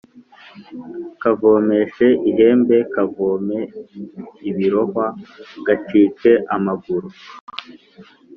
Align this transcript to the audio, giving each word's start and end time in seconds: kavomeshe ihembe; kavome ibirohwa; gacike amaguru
kavomeshe 1.21 2.07
ihembe; 2.29 2.77
kavome 2.93 3.57
ibirohwa; 4.49 5.05
gacike 5.65 6.31
amaguru 6.55 7.07